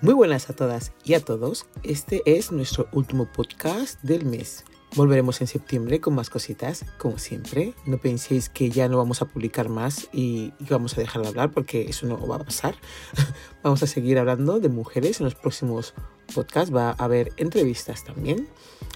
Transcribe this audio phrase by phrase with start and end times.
[0.00, 1.66] Muy buenas a todas y a todos.
[1.82, 4.64] Este es nuestro último podcast del mes.
[4.94, 7.74] Volveremos en septiembre con más cositas, como siempre.
[7.84, 11.50] No penséis que ya no vamos a publicar más y, vamos a dejar de hablar
[11.50, 12.76] porque eso no va a pasar.
[13.64, 15.94] vamos a seguir hablando de mujeres en los próximos
[16.32, 16.72] podcasts.
[16.72, 18.48] Va a haber entrevistas también.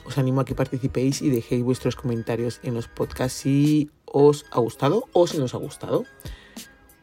[0.04, 4.60] Os animo a que participéis y dejéis vuestros comentarios en los podcasts si os ha
[4.60, 6.04] gustado o si no os ha gustado.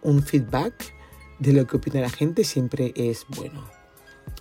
[0.02, 0.96] Un feedback
[1.40, 3.79] de lo que opina la gente siempre es bueno.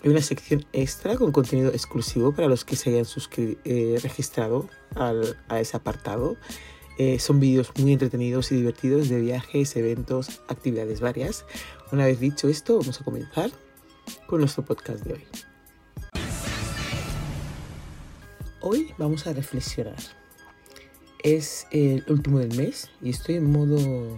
[0.02, 3.06] Hay una sección extra con contenido exclusivo para los que se hayan
[3.64, 6.36] eh, registrado a ese apartado.
[6.98, 11.44] Eh, son vídeos muy entretenidos y divertidos de viajes, eventos, actividades varias.
[11.90, 13.50] Una vez dicho esto, vamos a comenzar
[14.26, 15.24] con nuestro podcast de hoy.
[18.60, 19.98] Hoy vamos a reflexionar.
[21.24, 24.16] Es el último del mes y estoy en modo...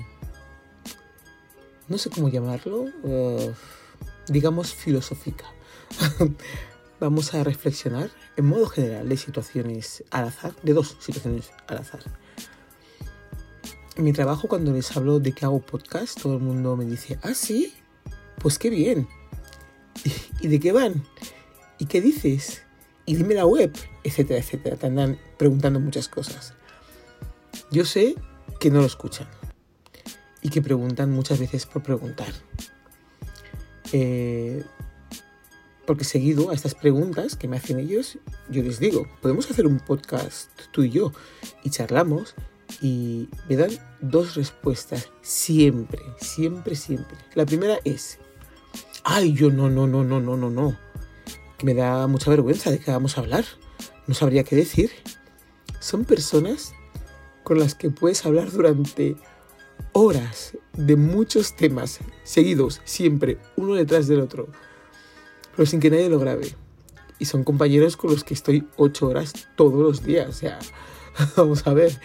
[1.88, 3.52] no sé cómo llamarlo, uh,
[4.28, 5.46] digamos filosófica.
[7.00, 12.00] vamos a reflexionar en modo general de situaciones al azar, de dos situaciones al azar.
[13.96, 17.18] En mi trabajo, cuando les hablo de que hago podcast, todo el mundo me dice,
[17.22, 17.74] ah, sí,
[18.38, 19.08] pues qué bien.
[20.40, 21.04] ¿Y, de qué van?
[21.78, 22.62] ¿Y qué dices?
[23.04, 23.72] Y dime la web,
[24.04, 24.76] etcétera, etcétera.
[24.76, 26.54] Te andan preguntando muchas cosas.
[27.70, 28.14] Yo sé
[28.58, 29.28] que no lo escuchan
[30.42, 32.32] y que preguntan muchas veces por preguntar.
[33.92, 34.64] Eh,
[35.90, 38.16] porque seguido a estas preguntas que me hacen ellos,
[38.48, 41.10] yo les digo, podemos hacer un podcast tú y yo
[41.64, 42.36] y charlamos
[42.80, 47.18] y me dan dos respuestas siempre, siempre, siempre.
[47.34, 48.20] La primera es,
[49.02, 50.78] ay, yo no, no, no, no, no, no, no.
[51.58, 53.44] Que me da mucha vergüenza de que vamos a hablar.
[54.06, 54.92] No sabría qué decir.
[55.80, 56.72] Son personas
[57.42, 59.16] con las que puedes hablar durante
[59.90, 64.50] horas de muchos temas seguidos, siempre, uno detrás del otro
[65.60, 66.54] pero sin que nadie lo grabe.
[67.18, 70.26] Y son compañeros con los que estoy ocho horas todos los días.
[70.26, 70.58] O sea,
[71.36, 72.00] vamos a ver.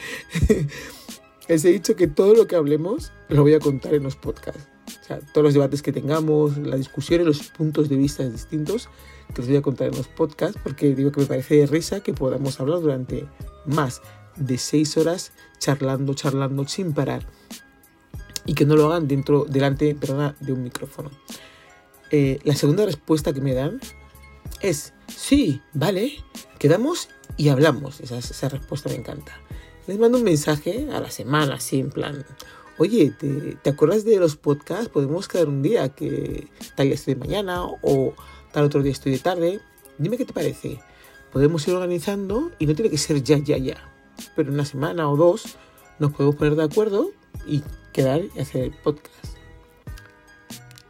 [1.47, 4.67] Les he dicho que todo lo que hablemos lo voy a contar en los podcasts.
[5.01, 8.89] O sea, todos los debates que tengamos, las discusiones, los puntos de vista distintos,
[9.33, 12.01] que los voy a contar en los podcasts, porque digo que me parece de risa
[12.01, 13.25] que podamos hablar durante
[13.65, 14.01] más
[14.35, 17.25] de seis horas charlando, charlando sin parar.
[18.45, 21.09] Y que no lo hagan dentro, delante, perdona, de un micrófono.
[22.11, 23.79] Eh, la segunda respuesta que me dan
[24.61, 26.13] es, sí, vale,
[26.59, 27.99] quedamos y hablamos.
[27.99, 29.33] Esa, respuesta me encanta.
[29.87, 32.25] Les mando un mensaje a la semana, así en plan,
[32.77, 34.89] oye, ¿te, ¿te, acuerdas de los podcasts?
[34.89, 38.13] Podemos quedar un día que tal día estoy de mañana o
[38.51, 39.59] tal otro día estoy de tarde.
[39.97, 40.79] Dime qué te parece.
[41.31, 43.91] Podemos ir organizando y no tiene que ser ya, ya, ya.
[44.35, 45.57] Pero en una semana o dos
[45.99, 47.11] nos podemos poner de acuerdo
[47.45, 47.61] y
[47.93, 49.35] quedar y hacer el podcast.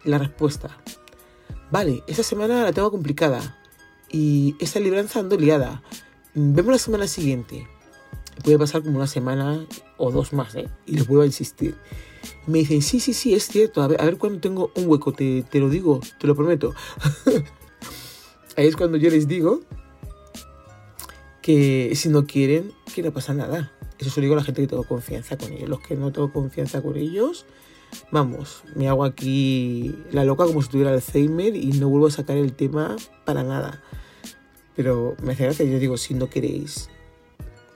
[0.04, 0.78] La respuesta,
[1.72, 3.58] Vale, esta semana la tengo complicada
[4.10, 5.82] y esta libranza ando liada.
[6.34, 7.68] Vemos la semana siguiente.
[8.44, 9.66] Puede pasar como una semana
[9.98, 10.68] o dos más, ¿eh?
[10.86, 11.76] Y les vuelvo a insistir.
[12.46, 13.82] Me dicen, sí, sí, sí, es cierto.
[13.82, 16.74] A ver, a ver cuándo tengo un hueco, te, te lo digo, te lo prometo.
[18.58, 19.62] Ahí es cuando yo les digo
[21.42, 23.72] que si no quieren, que no pasa nada.
[23.98, 25.70] Eso se lo digo a la gente que tengo confianza con ellos.
[25.70, 27.46] Los que no tengo confianza con ellos,
[28.12, 32.38] vamos, me hago aquí la loca como si tuviera Alzheimer y no vuelvo a sacar
[32.38, 32.96] el tema
[33.26, 33.82] para nada.
[34.76, 36.90] Pero me hace gracia, yo digo, si no queréis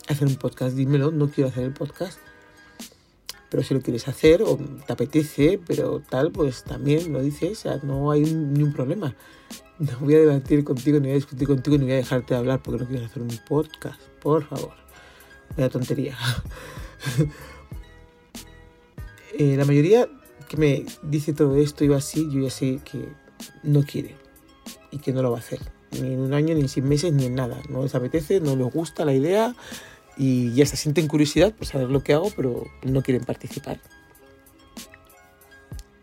[0.08, 2.20] hacer un podcast, dímelo, no quiero hacer el podcast.
[3.50, 7.62] Pero si lo quieres hacer o te apetece, pero tal, pues también lo dices, o
[7.62, 9.16] sea, no hay ni un problema.
[9.80, 12.62] No voy a debatir contigo, ni voy a discutir contigo, ni voy a dejarte hablar
[12.62, 14.74] porque no quieres hacer un podcast, por favor.
[15.56, 16.18] Vaya tontería.
[19.40, 20.10] Eh, la mayoría
[20.50, 23.08] que me dice todo esto y va así, yo ya sé que
[23.64, 24.18] no quiere
[24.92, 25.60] y que no lo va a hacer.
[25.92, 27.62] Ni en un año, ni en seis meses, ni en nada.
[27.70, 29.56] No les apetece, no les gusta la idea
[30.18, 33.80] y ya se sienten curiosidad por saber lo que hago, pero no quieren participar.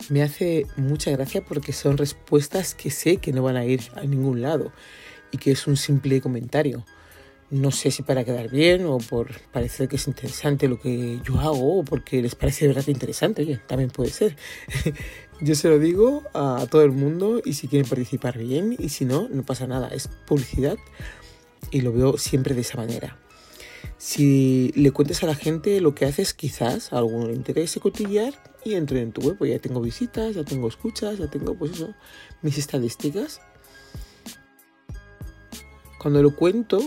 [0.09, 4.05] Me hace mucha gracia porque son respuestas que sé que no van a ir a
[4.05, 4.73] ningún lado
[5.31, 6.87] y que es un simple comentario
[7.51, 11.39] no sé si para quedar bien o por parecer que es interesante lo que yo
[11.39, 14.37] hago o porque les parece de verdad interesante, oye, también puede ser.
[15.41, 19.05] yo se lo digo a todo el mundo y si quieren participar bien y si
[19.05, 20.77] no, no pasa nada, es publicidad
[21.71, 23.19] y lo veo siempre de esa manera.
[23.99, 28.35] Si le cuentes a la gente lo que haces, quizás a alguno le interese cotillar
[28.65, 31.85] y entre en tu web, pues ya tengo visitas, ya tengo escuchas, ya tengo pues
[32.43, 33.41] mis estadísticas.
[35.99, 36.81] Cuando lo cuento,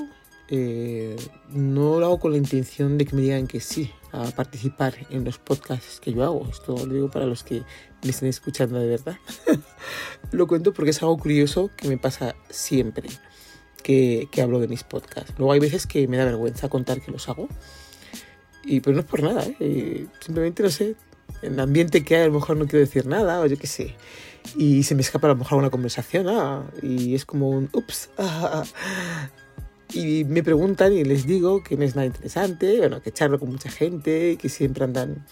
[0.51, 1.15] eh,
[1.51, 5.23] no lo hago con la intención de que me digan que sí a participar en
[5.23, 6.47] los podcasts que yo hago.
[6.49, 7.63] Esto lo digo para los que
[8.03, 9.17] me estén escuchando de verdad.
[10.31, 13.09] lo cuento porque es algo curioso que me pasa siempre
[13.83, 15.33] que, que, hablo de mis podcasts.
[15.37, 17.47] Luego hay veces que me da vergüenza contar que los hago.
[18.63, 20.05] Y pues no es por nada, ¿eh?
[20.19, 20.95] simplemente no sé,
[21.41, 23.67] en el ambiente que hay a lo mejor no quiero decir nada o yo qué
[23.67, 23.95] sé.
[24.55, 28.09] Y se me escapa a lo mejor una conversación ah, y es como un ups.
[28.17, 28.63] Ah,
[29.91, 33.49] y me preguntan y les digo que no es nada interesante, bueno, que charlo con
[33.49, 35.25] mucha gente, que siempre andan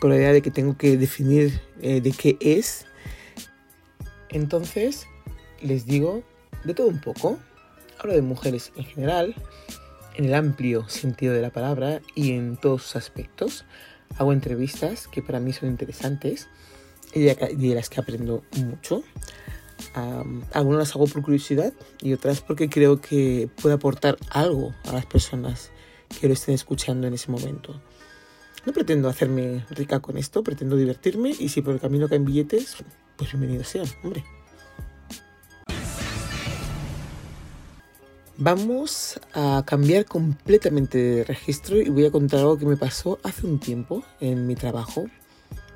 [0.00, 2.86] con la idea de que tengo que definir eh, de qué es.
[4.28, 5.06] Entonces,
[5.60, 6.22] les digo
[6.64, 7.38] de todo un poco.
[7.98, 9.34] Hablo de mujeres en general,
[10.16, 13.64] en el amplio sentido de la palabra y en todos sus aspectos.
[14.18, 16.48] Hago entrevistas que para mí son interesantes
[17.14, 19.02] y de las que aprendo mucho.
[20.52, 25.06] Algunas las hago por curiosidad y otras porque creo que puede aportar algo a las
[25.06, 25.70] personas
[26.20, 27.80] que lo estén escuchando en ese momento.
[28.64, 32.76] No pretendo hacerme rica con esto, pretendo divertirme y si por el camino caen billetes,
[33.16, 34.24] pues bienvenidos sean, hombre.
[38.38, 43.46] Vamos a cambiar completamente de registro y voy a contar algo que me pasó hace
[43.46, 45.06] un tiempo en mi trabajo.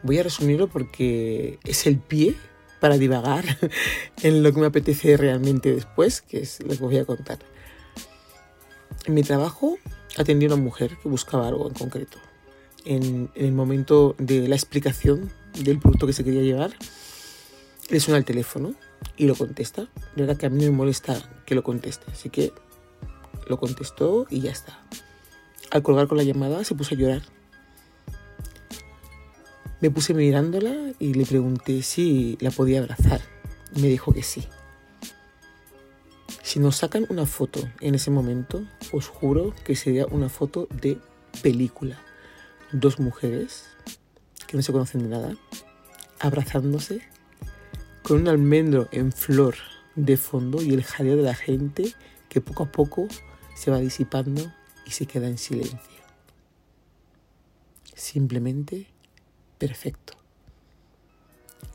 [0.02, 2.36] Voy a resumirlo porque es el pie
[2.80, 3.44] para divagar
[4.22, 7.38] en lo que me apetece realmente después, que es lo que voy a contar.
[9.04, 9.78] En mi trabajo
[10.18, 12.18] atendí a una mujer que buscaba algo en concreto.
[12.84, 15.30] En, el momento de la explicación
[15.62, 16.72] del producto que se quería llevar,
[17.88, 18.74] le suena el teléfono
[19.16, 19.82] y lo contesta.
[20.16, 22.52] De verdad que a mí me molesta que lo conteste, así que
[23.48, 24.80] lo contestó y ya está.
[25.70, 27.22] Al colgar con la llamada se puso a llorar.
[29.80, 33.22] Me puse mirándola y le pregunté si la podía abrazar.
[33.74, 34.46] Me dijo que sí.
[36.42, 38.62] Si nos sacan una foto en ese momento,
[38.92, 40.98] os juro que sería una foto de
[41.42, 41.98] película.
[42.72, 43.68] Dos mujeres
[44.46, 45.36] que no se conocen de nada,
[46.18, 47.00] abrazándose
[48.02, 49.54] con un almendro en flor
[49.94, 51.94] de fondo y el jaleo de la gente
[52.28, 53.08] que poco a poco
[53.54, 54.52] se va disipando
[54.86, 55.78] y se queda en silencio.
[57.94, 58.88] Simplemente
[59.60, 60.14] perfecto.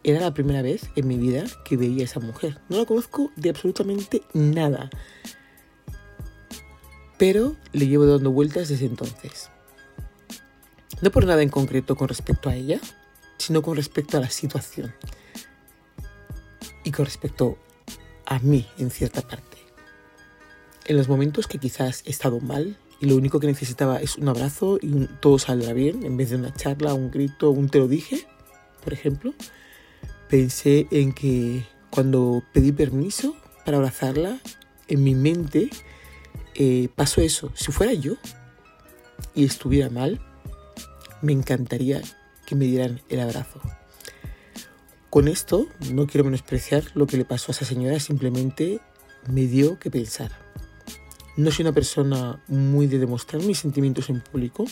[0.04, 2.60] Era la primera vez en mi vida que veía a esa mujer.
[2.68, 4.90] No la conozco de absolutamente nada.
[7.18, 9.50] Pero le llevo dando vueltas desde entonces.
[11.02, 12.80] No por nada en concreto con respecto a ella,
[13.38, 14.94] sino con respecto a la situación
[16.84, 17.58] y con respecto
[18.26, 19.58] a mí en cierta parte.
[20.86, 24.28] En los momentos que quizás he estado mal y lo único que necesitaba es un
[24.30, 27.88] abrazo y todo saldrá bien, en vez de una charla, un grito, un te lo
[27.88, 28.26] dije,
[28.84, 29.34] por ejemplo,
[30.30, 34.40] pensé en que cuando pedí permiso para abrazarla,
[34.88, 35.70] en mi mente
[36.54, 37.52] eh, pasó eso.
[37.56, 38.16] Si fuera yo
[39.34, 40.22] y estuviera mal,
[41.22, 42.02] me encantaría
[42.46, 43.60] que me dieran el abrazo.
[45.10, 48.82] Con esto no quiero menospreciar lo que le pasó a esa señora, simplemente
[49.28, 50.32] me dio que pensar.
[51.38, 54.66] No soy una persona muy de demostrar mis sentimientos en público,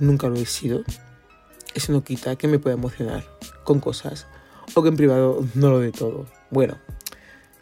[0.00, 0.82] nunca lo he sido.
[1.72, 3.24] Eso no quita que me pueda emocionar
[3.62, 4.26] con cosas
[4.74, 6.26] o que en privado no lo de todo.
[6.50, 6.78] Bueno,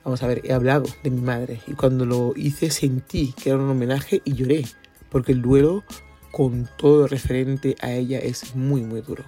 [0.02, 3.58] vamos a ver, he hablado de mi madre y cuando lo hice sentí que era
[3.58, 4.64] un homenaje y lloré,
[5.10, 5.84] porque el duelo
[6.32, 9.24] con todo referente a ella es muy muy duro.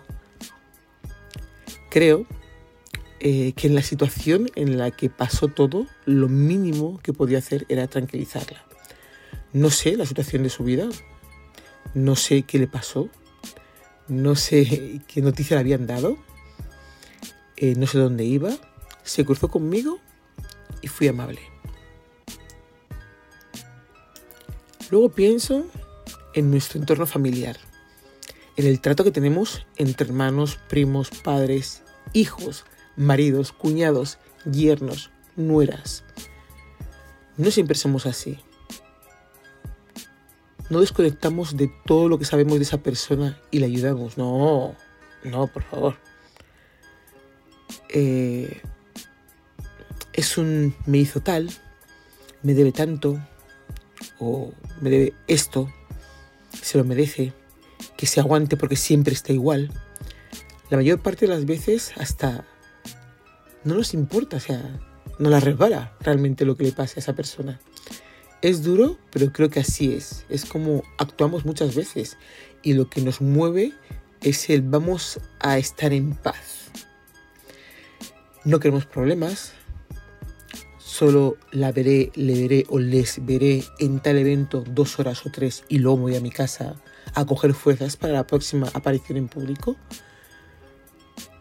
[1.90, 2.26] Creo
[3.20, 7.66] eh, que en la situación en la que pasó todo, lo mínimo que podía hacer
[7.68, 8.67] era tranquilizarla.
[9.52, 10.88] No sé la situación de su vida,
[11.94, 13.08] no sé qué le pasó,
[14.08, 16.18] no sé qué noticia le habían dado,
[17.56, 18.50] eh, no sé dónde iba,
[19.02, 19.98] se cruzó conmigo
[20.82, 21.40] y fui amable.
[24.90, 25.66] Luego pienso
[26.34, 27.58] en nuestro entorno familiar,
[28.56, 32.64] en el trato que tenemos entre hermanos, primos, padres, hijos,
[32.96, 34.18] maridos, cuñados,
[34.50, 36.04] yernos, nueras.
[37.36, 38.38] No siempre somos así.
[40.70, 44.18] No desconectamos de todo lo que sabemos de esa persona y le ayudamos.
[44.18, 44.74] No,
[45.24, 45.96] no, por favor.
[47.88, 48.60] Eh,
[50.12, 51.50] es un me hizo tal,
[52.42, 53.18] me debe tanto,
[54.18, 55.72] o me debe esto,
[56.60, 57.32] se lo merece,
[57.96, 59.72] que se aguante porque siempre está igual.
[60.70, 62.44] La mayor parte de las veces hasta
[63.64, 64.62] no nos importa, o sea,
[65.18, 67.60] no la resbala realmente lo que le pase a esa persona.
[68.40, 70.24] Es duro, pero creo que así es.
[70.28, 72.16] Es como actuamos muchas veces
[72.62, 73.72] y lo que nos mueve
[74.20, 76.70] es el vamos a estar en paz.
[78.44, 79.52] No queremos problemas,
[80.78, 85.64] solo la veré, le veré o les veré en tal evento dos horas o tres
[85.68, 86.76] y luego voy a mi casa
[87.14, 89.76] a coger fuerzas para la próxima aparición en público.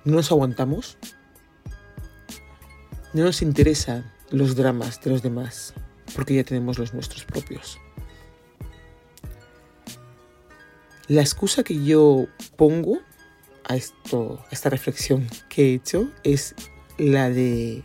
[0.04, 0.98] No nos aguantamos,
[3.14, 5.74] No nos interesan los dramas de los demás,
[6.16, 7.80] porque ya tenemos los nuestros propios.
[11.08, 13.00] La excusa que yo pongo
[13.64, 16.54] a, esto, a esta reflexión que he hecho es
[16.98, 17.82] la de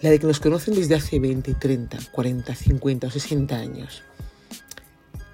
[0.00, 4.02] la de que nos conocen desde hace 20, 30, 40, 50 o 60 años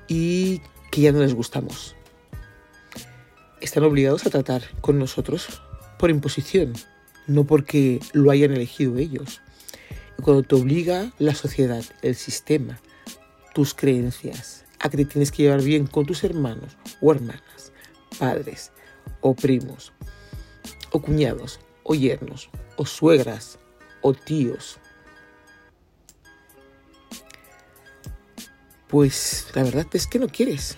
[0.08, 0.60] y
[0.90, 1.96] que ya no les gustamos.
[3.60, 5.62] Están obligados a tratar con nosotros
[5.98, 6.72] por imposición,
[7.26, 9.40] no porque lo hayan elegido ellos.
[10.20, 12.80] Cuando te obliga la sociedad, el sistema,
[13.54, 17.72] tus creencias, a que te tienes que llevar bien con tus hermanos o hermanas,
[18.18, 18.72] padres
[19.20, 19.92] o primos,
[20.90, 23.58] o cuñados, o yernos, o suegras,
[24.00, 24.78] o tíos.
[28.88, 30.76] Pues la verdad es que no quieres.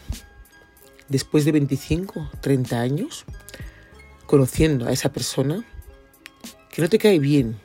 [1.08, 3.24] Después de 25, 30 años,
[4.26, 5.64] conociendo a esa persona,
[6.70, 7.58] que no te cae bien,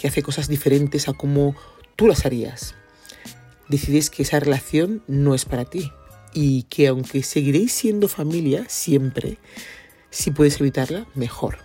[0.00, 1.54] que hace cosas diferentes a como
[1.94, 2.74] tú las harías,
[3.68, 5.92] decides que esa relación no es para ti
[6.32, 9.36] y que aunque seguiréis siendo familia siempre,
[10.08, 11.58] si puedes evitarla, mejor.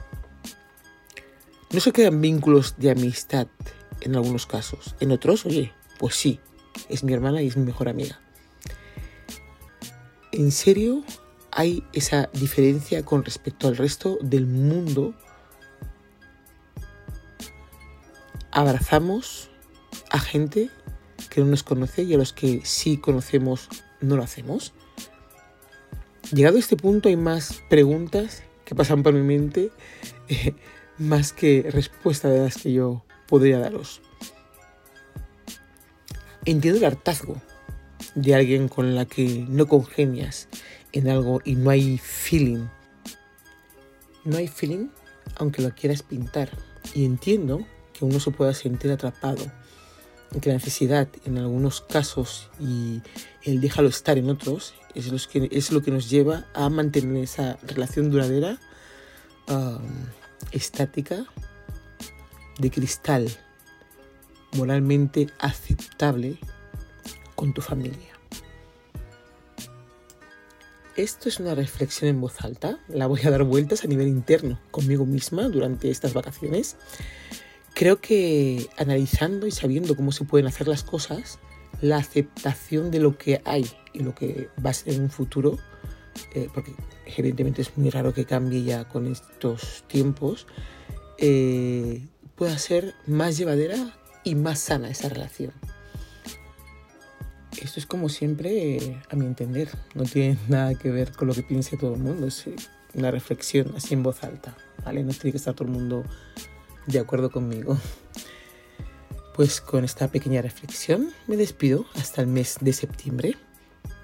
[1.72, 3.48] No se quedan vínculos de amistad
[4.02, 4.96] en algunos casos.
[5.00, 6.42] En otros, oye, pues sí,
[6.90, 8.20] es mi hermana y es mi mejor amiga.
[10.34, 11.06] ¿En serio
[11.52, 15.14] hay esa diferencia con respecto al resto del mundo?
[18.56, 19.50] Abrazamos
[20.12, 20.70] a gente
[21.30, 23.68] que no nos conoce y a los que sí conocemos
[24.00, 24.72] no lo hacemos.
[26.32, 29.72] Llegado a este punto hay más preguntas que pasan por mi mente
[30.30, 30.54] eh,
[30.98, 34.02] más que respuestas de las que yo podría daros.
[36.46, 37.42] Entiendo el hartazgo
[38.16, 40.48] de alguien con la que no congenias
[40.94, 42.68] en algo y no hay feeling.
[44.24, 44.88] No hay feeling
[45.36, 46.50] aunque lo quieras pintar.
[46.94, 47.66] Y entiendo
[47.98, 49.46] que uno se pueda sentir atrapado
[50.42, 53.02] que la necesidad en algunos casos y
[53.44, 57.58] el déjalo estar en otros es, que, es lo que nos lleva a mantener esa
[57.64, 58.60] relación duradera,
[60.52, 61.26] estática,
[62.60, 63.30] de cristal,
[64.54, 66.38] moralmente aceptable
[67.36, 68.14] con tu familia.
[70.96, 74.62] Esto es una reflexión en voz alta, la voy a dar vueltas a nivel interno
[74.72, 76.78] conmigo misma durante estas vacaciones
[77.76, 81.40] Creo que analizando y sabiendo cómo se pueden hacer las cosas,
[81.82, 85.58] la aceptación de lo que hay y lo que va a ser en un futuro,
[86.34, 86.74] eh, porque
[87.06, 90.48] evidentemente es muy raro que cambie ya con estos tiempos,
[91.18, 92.02] eh,
[92.36, 93.76] pueda ser más llevadera
[94.24, 95.52] y más sana esa relación.
[97.62, 101.44] Esto es como siempre, a mi entender, no tiene nada que ver con lo que
[101.44, 102.46] piense todo el mundo, es
[102.94, 104.56] una reflexión así en voz alta,
[104.86, 105.04] ¿vale?
[105.04, 106.06] No tiene que estar todo el mundo
[106.88, 107.78] de acuerdo conmigo.
[109.36, 113.36] Pues con esta pequeña reflexión me despido hasta el mes de septiembre.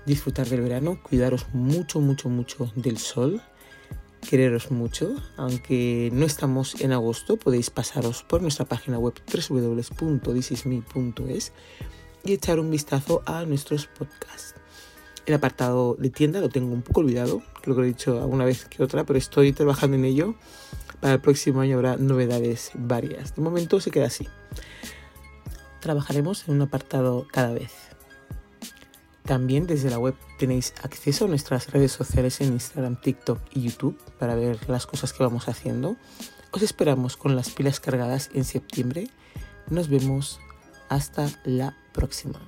[0.05, 3.41] Disfrutar del verano, cuidaros mucho, mucho, mucho del sol,
[4.27, 5.15] quereros mucho.
[5.37, 11.53] Aunque no estamos en agosto, podéis pasaros por nuestra página web www.thisisme.es
[12.23, 14.60] y echar un vistazo a nuestros podcasts.
[15.25, 18.45] El apartado de tienda lo tengo un poco olvidado, creo que lo he dicho alguna
[18.45, 20.35] vez que otra, pero estoy trabajando en ello
[21.01, 23.35] para el próximo año habrá novedades varias.
[23.35, 24.27] De momento se queda así.
[25.79, 27.71] Trabajaremos en un apartado cada vez.
[29.23, 33.99] También desde la web tenéis acceso a nuestras redes sociales en Instagram, TikTok y YouTube
[34.19, 35.97] para ver las cosas que vamos haciendo.
[36.51, 39.07] Os esperamos con las pilas cargadas en septiembre.
[39.69, 40.39] Nos vemos
[40.89, 42.39] hasta la próxima.